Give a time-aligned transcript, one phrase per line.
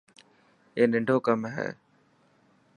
[0.75, 1.69] اي ننڊو ڪم هي.